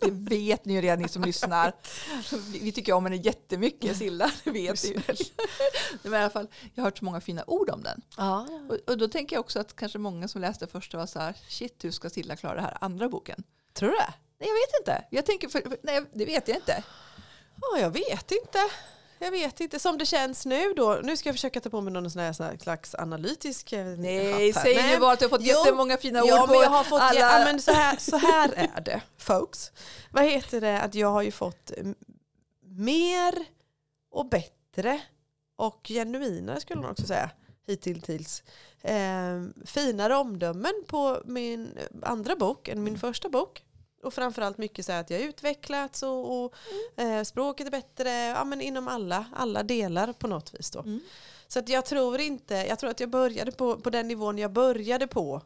[0.00, 1.72] Det vet ni ju redan ni som lyssnar.
[2.52, 4.30] Vi, tycker om henne jättemycket, Silla.
[4.44, 5.00] Det vet ni ju.
[6.02, 8.00] Men i alla fall, jag har hört så många fina ord om den.
[8.16, 8.46] Ja.
[8.68, 11.34] Och, och då tänker jag också att kanske många som läste första var så här,
[11.48, 13.42] shit hur ska Silla klara det här andra boken?
[13.72, 14.14] Tror du det?
[14.40, 15.04] Nej jag vet inte.
[15.10, 16.82] Jag tänker, för, nej det vet jag inte.
[17.60, 18.58] Ja, jag vet inte.
[19.18, 19.78] Jag vet inte.
[19.78, 21.00] Som det känns nu då.
[21.02, 23.86] Nu ska jag försöka ta på mig någon sån här, sån här slags analytisk eh,
[23.86, 25.58] Nej, säg nu bara att du har fått jo.
[25.58, 27.20] jättemånga fina ord Ja, på men jag har fått, alla...
[27.20, 29.72] ja, men så, här, så här är det, folks.
[30.10, 30.80] Vad heter det?
[30.80, 31.94] Att jag har ju fått mm,
[32.62, 33.34] mer
[34.10, 35.00] och bättre
[35.56, 37.30] och genuinare skulle man också säga
[37.66, 38.42] hittills.
[38.82, 43.64] Eh, finare omdömen på min andra bok än min första bok.
[44.02, 46.54] Och framförallt mycket så här att jag har utvecklats och, och
[46.96, 50.70] eh, språket är bättre ja, men inom alla, alla delar på något vis.
[50.70, 50.80] Då.
[50.80, 51.00] Mm.
[51.48, 54.52] Så att jag tror inte, jag tror att jag började på, på den nivån jag
[54.52, 55.42] började på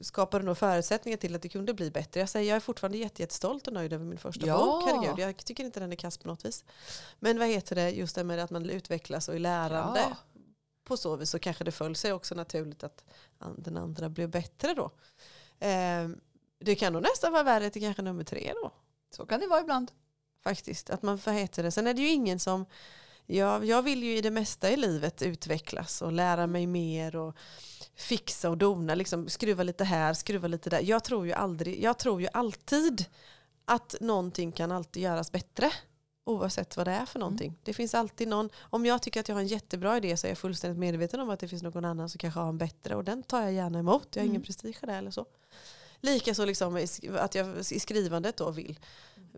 [0.00, 2.20] skapade nog förutsättningar till att det kunde bli bättre.
[2.20, 4.58] Jag säger jag är fortfarande jätte, jättestolt och nöjd över min första Ja.
[4.58, 4.84] bok.
[4.84, 6.64] Herregud, jag tycker inte den är kass på något vis.
[7.18, 10.00] Men vad heter det, just det med att man utvecklas och är lärande.
[10.00, 10.16] Ja.
[10.84, 13.04] På så vis så kanske det föll sig också naturligt att
[13.56, 14.90] den andra blev bättre då.
[15.66, 16.08] Eh,
[16.64, 18.70] det kan nog nästan vara värre till kanske nummer tre då.
[19.16, 19.92] Så kan det vara ibland.
[20.44, 21.70] Faktiskt, att man vad heter det.
[21.70, 22.66] Sen är det ju ingen som,
[23.26, 27.36] jag, jag vill ju i det mesta i livet utvecklas och lära mig mer och
[27.96, 30.80] fixa och dona, liksom skruva lite här, skruva lite där.
[30.80, 33.04] Jag tror ju aldrig, jag tror ju alltid
[33.64, 35.72] att någonting kan alltid göras bättre.
[36.24, 37.58] Oavsett vad det är för någonting.
[37.62, 40.30] Det finns alltid någon, om jag tycker att jag har en jättebra idé så är
[40.30, 43.04] jag fullständigt medveten om att det finns någon annan som kanske har en bättre och
[43.04, 44.08] den tar jag gärna emot.
[44.12, 44.46] Jag har ingen Mm.
[44.46, 45.26] prestige i det eller så.
[46.02, 46.86] Likaså liksom
[47.18, 48.78] att jag i skrivandet då vill,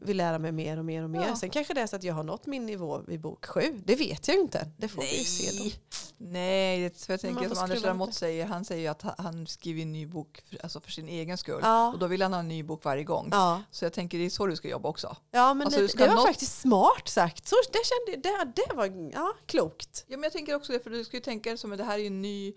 [0.00, 1.26] vill lära mig mer och mer och mer.
[1.28, 1.36] Ja.
[1.36, 3.80] Sen kanske det är så att jag har nått min nivå vid bok sju.
[3.84, 4.68] Det vet jag ju inte.
[4.78, 5.70] Det får vi ju se då.
[6.16, 9.82] Nej, det, för jag tänker som Anders Lamotte säger, han säger ju att han- skriver
[9.82, 11.60] en ny bok för, alltså för sin egen skull.
[11.62, 11.92] Ja.
[11.92, 13.28] Och då vill han ha en ny bok varje gång.
[13.32, 15.16] Ja, Så jag tänker det är så du ska jobba också.
[15.30, 17.48] ja men Alltså, det, det var nå- faktiskt smart sagt.
[17.48, 20.04] Så det, kände, det, det var ja, klokt.
[20.08, 21.98] Ja, men jag tänker också det, för du ska ju tänka som att det här
[21.98, 22.54] är en ny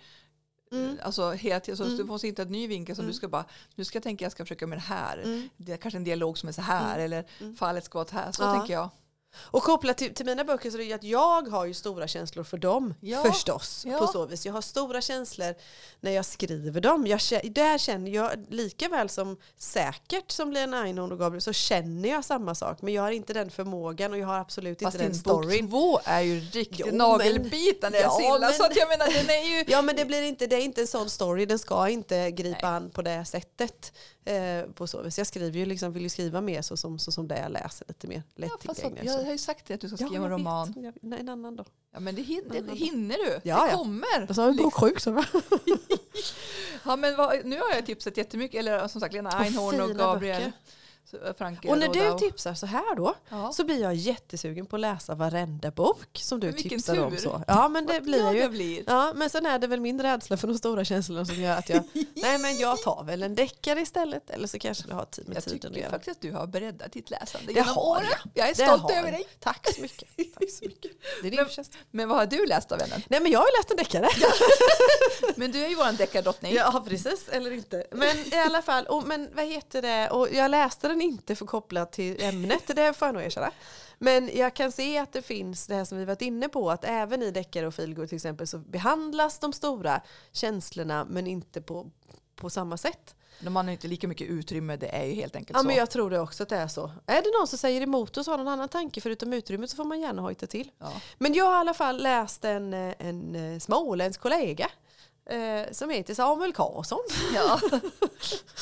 [0.71, 0.97] Mm.
[1.03, 1.97] Alltså hela tiden, så Mm.
[1.97, 3.11] du måste hitta en ny vinkel som Mm.
[3.11, 5.17] du ska bara, nu ska jag tänka jag ska försöka med det här.
[5.17, 5.49] Mm.
[5.57, 7.05] Det är kanske en dialog som är så här Mm.
[7.05, 7.55] eller Mm.
[7.55, 8.31] fallet ska vara här.
[8.31, 8.53] Så Ja.
[8.53, 8.89] tänker jag.
[9.39, 12.07] Och kopplat till, till mina böcker så är det ju att jag har ju stora
[12.07, 13.23] känslor för dem Ja.
[13.23, 13.83] förstås.
[13.87, 13.99] Ja.
[13.99, 14.45] På så vis.
[14.45, 15.55] Jag har stora känslor
[15.99, 17.07] när jag skriver dem.
[17.07, 17.19] Jag,
[17.53, 22.25] där känner jag, lika väl som säkert som Lena Einhorn och Gabriel, så känner jag
[22.25, 22.81] samma sak.
[22.81, 25.43] Men jag har inte den förmågan och jag har absolut Fast inte den din bok
[25.43, 25.69] storyn.
[25.69, 28.39] två är ju riktigt Jo, nagelbitande Ja, Silla.
[28.39, 29.63] men- Så att jag menar den är ju...
[29.67, 32.59] Ja men det blir inte, det är inte en sån story, den ska inte gripa
[32.69, 32.77] Nej.
[32.77, 33.93] an på det sättet.
[34.25, 35.17] Eh, på så vis.
[35.17, 37.87] Jag skriver ju liksom, vill ju skriva mer så som, så som det jag läser,
[37.87, 39.05] lite mer Ja, fast lättillgängligt.
[39.05, 40.71] jag har ju sagt det att du ska skriva en jag roman.
[40.71, 40.83] vet.
[40.83, 41.65] Jag- Nej, en annan då.
[41.93, 43.31] Ja men det hinner, det hinner du.
[43.31, 43.77] Ja, det ja.
[43.77, 44.25] kommer.
[44.27, 45.25] Jag sa bok sju så va?
[46.85, 49.87] Ja, men vad, nu har jag tipsat jättemycket, eller som sagt Lena Och Einhorn och
[49.87, 50.51] fina Gabriel böcker.
[51.13, 51.67] Eh, Franke.
[51.69, 52.19] Och när du Rodau.
[52.19, 53.51] tipsar så här då ja.
[53.53, 57.11] så blir jag jättesugen på att läsa varenda bok som du vilken tipsar om.
[57.11, 57.17] tur.
[57.17, 57.43] Så.
[57.47, 58.39] Ja men det blir glad ju.
[58.41, 58.83] jag blir.
[58.87, 61.69] Ja men sen är det väl min rädsla för de stora känslorna som gör att
[61.69, 61.83] jag,
[62.15, 65.37] nej men jag tar väl en deckare istället eller så kanske det har tid med
[65.37, 65.89] Jag tiden att tycker göra.
[65.91, 68.05] faktiskt att du har breddat ditt läsande Det genom har åren.
[68.11, 68.19] jag.
[68.33, 69.13] Jag är stolt över jag.
[69.13, 69.27] dig.
[69.39, 70.09] Tack så mycket.
[70.39, 70.91] Tack så mycket.
[71.21, 71.73] Det är din Men- förtjänst.
[71.91, 73.01] Men vad har du läst av vännen?
[73.07, 74.07] Nej men jag har läst en deckare.
[75.35, 76.53] Men du är ju våran deckardrottning.
[76.53, 77.85] Ja precis, eller inte.
[77.91, 81.35] Men i alla fall, och, men vad heter det, och jag läste den den inte
[81.35, 83.51] för kopplat till ämnet, det får jag nog erkänna.
[83.99, 86.83] Men jag kan se att det finns det här som vi varit inne på, att
[86.83, 91.91] även i deckare och feelgood till exempel så behandlas de stora känslorna men inte på,
[92.35, 93.15] på samma sätt.
[93.39, 95.67] De har inte lika mycket utrymme, det är ju helt enkelt Ja, så.
[95.67, 96.91] men jag tror det också att det är så.
[97.05, 99.83] Är det någon som säger emot och har någon annan tanke förutom utrymmet så får
[99.83, 100.71] man gärna hojta till.
[100.79, 100.93] Ja.
[101.17, 104.69] Men jag har i alla fall läst en, en småländsk kollega
[105.29, 106.99] eh, som heter Samuel Karlsson.
[107.35, 107.59] Ja.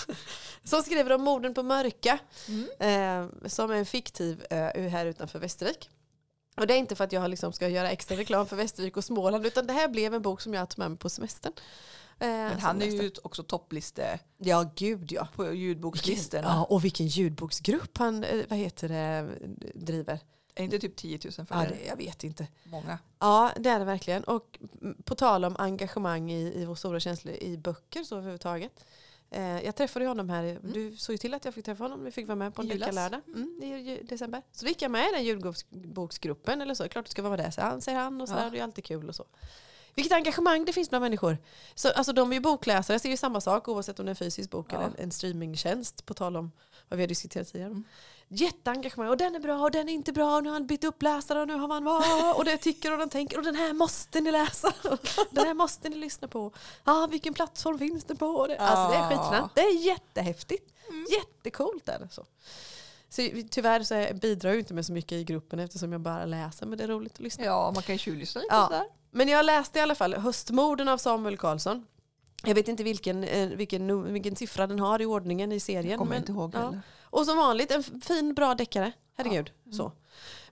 [0.66, 2.20] Som skriver om morden på Mörka.
[2.48, 3.32] Mm.
[3.44, 5.90] Eh, som är en fiktiv ö här utanför Västervik.
[6.58, 9.04] Och det är inte för att jag liksom ska göra extra reklam för Västervik och
[9.04, 11.54] Småland utan det här blev en bok som jag tog med mig på semestern.
[12.20, 15.28] Eh, Men han är ju också toppliste Ja, gud ja.
[15.36, 16.48] på ljudbokslistorna.
[16.48, 19.30] Ja, och vilken ljudboksgrupp han eh, vad heter det,
[19.76, 20.20] driver.
[20.56, 21.70] Är inte typ 10 000 Ja, följare?
[21.70, 22.48] det, jag vet inte.
[22.64, 23.00] Många.
[23.20, 24.24] Ja, det är det verkligen.
[24.24, 24.60] Och
[25.04, 28.86] på tal om engagemang i, i vår stora känslor i böcker så överhuvudtaget.
[29.32, 32.12] Eh, jag träffade honom här, du såg ju till att jag fick träffa honom, vi
[32.12, 32.80] fick vara med på en julas.
[32.90, 34.42] deckarlördag mm, i december.
[34.52, 37.52] Så då gick jag med i den ljudboksgruppen eller så, klart du ska vara där,
[37.52, 38.40] så han säger han och så Ja.
[38.42, 39.26] där, det är alltid kul och så.
[39.96, 41.38] Vilket engagemang det finns bland människor.
[41.76, 44.10] Så, alltså de är ju bokläsare, så det är ju samma sak oavsett om det
[44.10, 44.76] är en fysisk bok Ja.
[44.78, 46.52] eller en, en streamingtjänst, på tal om
[46.90, 47.70] vad vi har diskuterat tidigare.
[47.72, 47.84] Mm.
[48.28, 50.84] Jätteengagemang, och den är bra och den är inte bra, och nu har han bytt
[50.84, 53.56] upp läsare och nu har man vad, och det tycker och den tänker och den
[53.56, 54.74] här måste ni läsa.
[55.32, 56.52] Den här måste ni lyssna på.
[56.84, 58.48] Ah, vilken plattform finns den på?
[58.48, 59.52] Det, alltså det är skitfränt.
[59.56, 60.74] Det är jättehäftigt.
[60.90, 61.06] Mm.
[61.12, 62.10] Jättecoolt är det.
[62.10, 62.26] Så.
[63.10, 66.66] Så tyvärr så bidrar jag inte med så mycket i gruppen eftersom jag bara läser
[66.66, 67.46] men det är roligt att lyssna.
[67.46, 68.68] Ja, man kan ju tjuvlyssna lite Ja.
[68.68, 68.86] sådär.
[69.12, 71.86] Men jag läste i alla fall Höstmorden av Samuel Karlsson.
[72.44, 75.90] Jag vet inte vilken, eh, vilken, vilken siffra den har i ordningen i serien.
[75.90, 76.74] Jag kommer men, inte ihåg ja.
[77.02, 78.92] Och som vanligt en fin bra deckare.
[79.18, 79.52] Herregud.
[79.66, 79.74] Mm.
[79.78, 79.92] Så.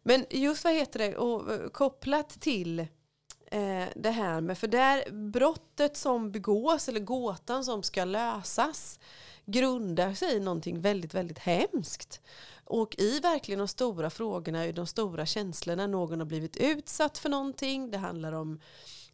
[0.04, 5.12] Men just vad heter det, och, eh, kopplat till eh, det här med, för där
[5.12, 9.00] brottet som begås eller gåtan som ska lösas
[9.46, 12.22] grundar sig i någonting väldigt, väldigt hemskt.
[12.66, 17.30] Och i verkligen de stora frågorna, i de stora känslorna, någon har blivit utsatt för
[17.30, 18.60] någonting, det handlar om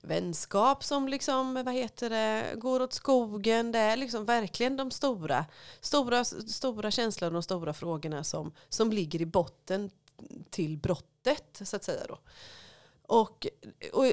[0.02, 3.72] vänskap som liksom, vad heter det, går åt skogen.
[3.72, 5.46] Det är liksom verkligen de stora,
[5.82, 9.92] stora, stora känslorna och stora frågorna som, som ligger i botten
[10.50, 12.20] till brottet så att säga då.
[13.08, 13.48] Och,
[13.94, 14.06] och,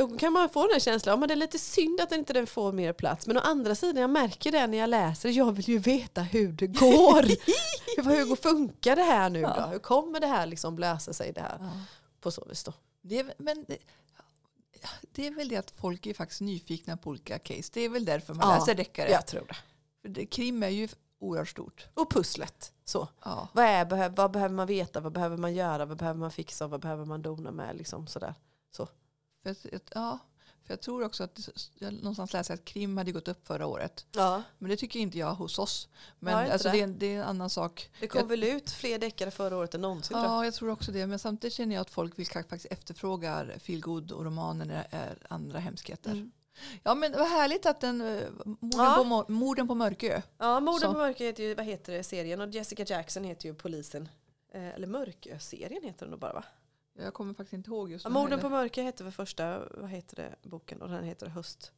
[0.00, 2.32] och kan man få den här känslan, ja, men det är lite synd att inte
[2.32, 3.26] den får mer plats.
[3.26, 6.52] Men å andra sidan, jag märker det när jag läser, jag vill ju veta hur
[6.52, 7.22] det går.
[8.02, 9.54] hur, hur funkar det här nu Ja.
[9.56, 9.66] då?
[9.66, 11.56] Hur kommer det här liksom lösa sig det här?
[11.60, 11.70] Ja.
[12.20, 12.72] På så vis då.
[13.02, 13.66] Det men
[15.12, 17.70] det, är väl det att folk är faktiskt nyfikna på olika case.
[17.74, 19.10] Det är väl därför man Ja, läser deckare.
[19.10, 19.56] Jag tror det.
[20.02, 21.86] För det, krim är ju oerhört stort.
[21.94, 22.72] Och pusslet.
[22.84, 23.08] Så.
[23.24, 23.48] Ja.
[23.52, 25.00] Vad, är, vad behöver man veta?
[25.00, 25.84] Vad behöver man göra?
[25.86, 26.66] Vad behöver man fixa?
[26.66, 27.76] Vad behöver man dona med?
[27.76, 28.34] Liksom sådär.
[29.42, 30.18] För, att, att- ja,
[30.66, 31.48] för jag tror också att
[31.78, 34.06] jag någonstans läste att krim hade gått upp förra året.
[34.12, 34.42] Ja.
[34.58, 35.88] Men det tycker inte jag hos oss.
[36.18, 36.72] Men Ja, inte alltså, det.
[36.74, 36.80] det.
[36.80, 37.90] är, en- det är en annan sak.
[38.00, 40.26] Det kom väl ut fler deckare förra året än någonsin jag.
[40.26, 41.06] Ja, jag tror också det.
[41.06, 45.18] Men samtidigt känner jag att folk vill faktiskt efterfrågar feelgood och romaner när det är
[45.28, 46.10] andra hemskheter.
[46.10, 46.32] Mm.
[46.82, 48.94] Ja, men vad härligt att den eh, morden, Ja.
[48.98, 50.22] på, Mo- morden på Mörkö.
[50.38, 50.92] Ja, Morden Så.
[50.92, 54.08] på Mörkö heter ju, vad heter det, serien och Jessica Jackson heter ju polisen.
[54.54, 56.44] Eh, eller Mörkö-serien heter den nog bara va?
[56.98, 60.16] Jag kommer faktiskt inte ihåg just Ja, Morden på Mörkö hette väl första, vad heter
[60.16, 61.72] det, boken och den heter Höst.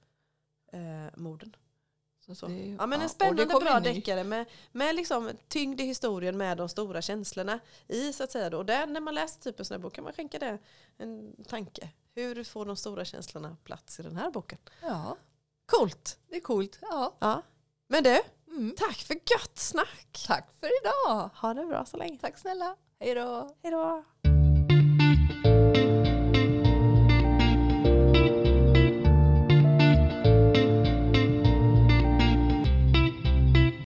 [0.73, 1.23] Eh.
[2.35, 2.47] Så
[2.79, 6.69] Ja, men en spännande kommer bra deckare med, med liksom tyngd i historien med de
[6.69, 8.51] stora känslorna i så att säga.
[8.51, 8.59] Då.
[8.59, 10.59] Och där, när man läser typ en sån här bok kan man skänka det
[10.99, 11.89] en tanke.
[12.15, 14.59] Hur får de stora känslorna plats i den här boken?
[14.83, 15.17] Ja,
[15.67, 16.19] Coolt!
[16.29, 16.79] det är coolt.
[16.81, 17.17] Ja.
[17.19, 17.43] Ja.
[17.89, 18.75] Men du, Mm.
[18.79, 20.25] tack för gött snack!
[20.27, 21.31] Tack för idag.
[21.35, 22.19] Ha det bra så länge.
[22.19, 22.77] Tack snälla.
[23.01, 23.55] Hej då.
[23.63, 24.05] Hej då!